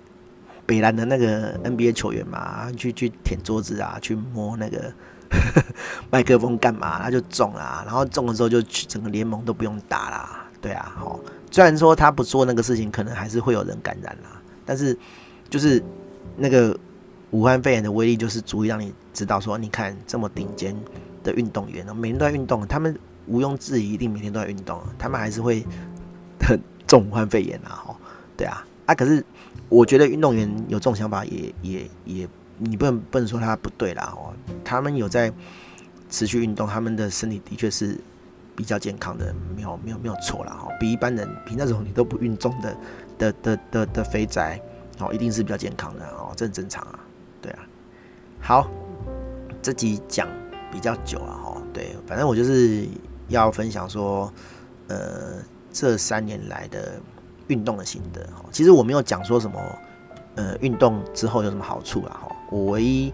[0.66, 4.92] 北兰的那个 NBA 球员嘛，去去舔桌子啊，去摸那个
[6.10, 11.20] 麦克风干嘛，他就中啊，然后中了之后就整个联盟都不用打啦，对啊，好。
[11.52, 14.40] 虽然说他不做那个事情，可能还是会有人感染啦。
[14.64, 14.96] 但是，
[15.48, 15.82] 就是
[16.36, 16.78] 那个
[17.30, 20.76] 武汉肺炎的威力，就是足以让你知道说，你看这么顶尖
[21.22, 25.64] 的运动员，每天都在运动，他们毋庸置疑一定每天都在运动，他们还是会
[26.40, 27.70] 很中武汉肺炎啊！
[27.86, 27.96] 哈，
[28.36, 29.24] 对啊，啊，可是
[29.68, 34.12] 我觉得运动员有这种想法也，也也，你不能不能说他不对啦！
[34.16, 35.32] 哦，他们有在
[36.08, 37.96] 持续运动，他们的身体的确是
[38.56, 40.52] 比较健康的，没有没有没有错啦！
[40.52, 42.76] 哈，比一般人，比那种你都不运动的。
[43.20, 44.58] 的的的的肥宅
[44.98, 46.98] 哦，一定是比较健康的哦，这很正常啊，
[47.40, 47.66] 对啊。
[48.40, 48.68] 好，
[49.60, 50.28] 这集讲
[50.70, 52.88] 比较久啊，哈，对，反正我就是
[53.28, 54.32] 要分享说，
[54.88, 55.34] 呃，
[55.72, 57.00] 这三年来的
[57.48, 58.44] 运动的心得哈。
[58.50, 59.60] 其实我没有讲说什么，
[60.36, 62.36] 呃，运动之后有什么好处啊，哈。
[62.50, 63.12] 我唯一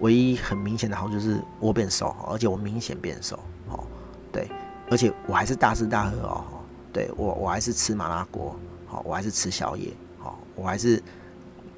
[0.00, 3.84] 唯一很明显的好处就是我变瘦，而且我明显变瘦，哦，
[4.32, 4.48] 对，
[4.90, 6.44] 而且我还是大吃大喝哦，
[6.92, 8.54] 对我我还是吃麻辣锅。
[8.86, 9.92] 好，我还是吃宵夜。
[10.18, 11.02] 好，我还是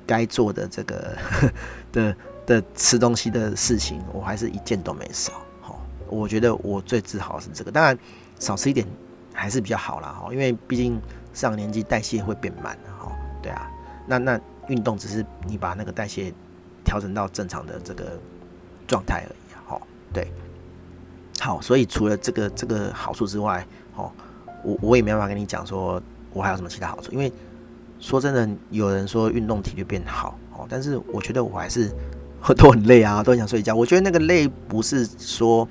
[0.07, 1.17] 该做的这个
[1.93, 5.33] 的的吃东西的事情，我还是一件都没少。
[5.61, 7.71] 好，我觉得我最自豪是这个。
[7.71, 7.99] 当然，
[8.39, 8.87] 少吃一点
[9.33, 10.09] 还是比较好啦。
[10.09, 11.01] 哈，因为毕竟
[11.33, 12.79] 上年纪代谢会变慢。
[12.99, 13.11] 哈，
[13.43, 13.71] 对啊。
[14.07, 16.33] 那那运动只是你把那个代谢
[16.85, 18.19] 调整到正常的这个
[18.87, 19.55] 状态而已。
[19.67, 19.81] 好，
[20.13, 20.31] 对。
[21.41, 23.67] 好，所以除了这个这个好处之外，
[23.97, 24.13] 哦，
[24.63, 26.03] 我我也没办法跟你讲说。
[26.37, 27.13] 我还有什么其他好处？
[27.13, 27.33] 因为
[28.05, 31.91] 说真的，有人说运动体力变好哦，但是我觉得我还是
[32.55, 33.75] 都很累啊， 都很想睡觉。
[33.75, 35.67] 我觉得那个累不是说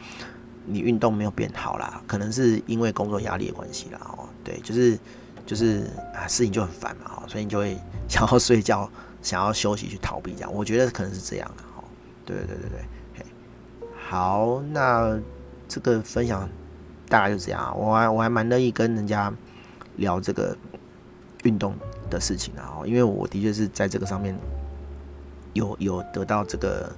[0.65, 3.99] 你运动没有变好啦，可能是因为工作压力的关系啦。
[4.17, 4.97] 哦，对，就是
[5.45, 5.84] 就是
[6.15, 7.77] 啊，事情就很烦嘛哦，所以你就会
[8.07, 8.89] 想要睡觉，
[9.21, 10.51] 想要休息去逃避这样。
[10.51, 11.84] 我觉得可能是这样的哦。
[12.25, 12.79] 对对对对
[13.15, 15.19] 对，好，那
[15.67, 16.49] 这个分享
[17.07, 17.77] 大概就这样。
[17.77, 19.31] 我还我还蛮乐意跟人家。
[19.97, 20.57] 聊这个
[21.43, 21.75] 运动
[22.14, 24.36] 的事情啊，因为我的确是在这个上面
[25.53, 26.91] 有有得到这个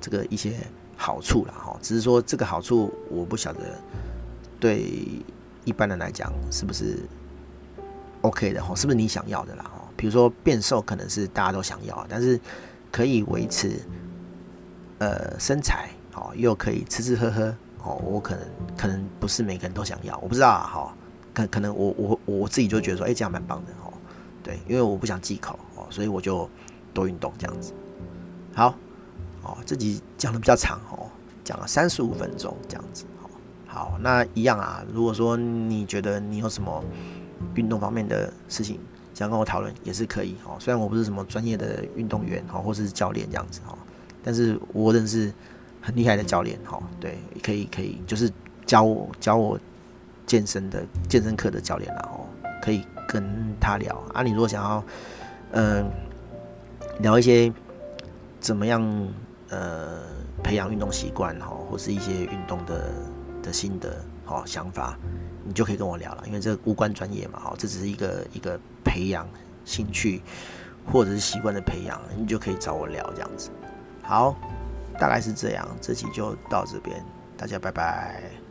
[0.00, 0.56] 这个一些
[0.96, 3.60] 好处了哈，只是说这个好处我不晓得
[4.58, 4.90] 对
[5.64, 6.98] 一般人来讲是不是
[8.22, 9.82] OK 的哈，是不是你想要的啦哈？
[9.96, 12.40] 比如说变瘦可能是大家都想要，但是
[12.90, 13.80] 可以维持
[14.98, 18.44] 呃身材哦，又可以吃吃喝喝哦，我可能
[18.76, 20.96] 可能不是每个人都想要，我不知道啊哈，
[21.32, 23.92] 可可能我我我自己就觉得说，哎，这样蛮棒的哦，
[24.46, 26.48] 对，因为我不想忌口哦，所以我就
[26.94, 27.74] 多运动这样子，
[28.54, 28.72] 好。
[29.48, 31.06] 哦，这集讲的比较长哦，
[31.44, 33.04] 讲了三十五分钟这样子。
[33.22, 33.30] 哦，
[33.64, 34.84] 好，那一样啊。
[34.92, 36.82] 如果说你觉得你有什么
[37.54, 38.80] 运动方面的事情
[39.14, 40.56] 想跟我讨论，也是可以哦。
[40.58, 43.78] 虽然我不是什么专业的运动员哦，或是教练这样子哦，
[44.24, 45.32] 但是我认识
[45.80, 46.82] 很厉害的教练哈。
[46.98, 48.28] 对，可以可以，就是
[48.64, 49.56] 教我教我
[50.26, 52.26] 健身的健身课的教练啦哦，
[52.60, 54.22] 可以跟他聊啊。
[54.22, 54.84] 你如果想要
[55.52, 55.90] 嗯、
[57.00, 57.52] 聊一些
[58.40, 59.08] 怎么样？
[59.48, 60.00] 呃，
[60.42, 62.92] 培养运动习惯哈，或是一些运动的
[63.44, 64.98] 的心得好想法，
[65.44, 69.24] 你就可以跟我聊了，因为这无关专业嘛，哈，这只是一个一个培养
[69.64, 70.20] 兴趣
[70.84, 73.50] 或者是习惯的培养，你就可以找我聊这样子。
[74.02, 74.34] 好，
[74.98, 77.00] 大概是这样，这期就到这边，
[77.36, 78.45] 大家拜拜。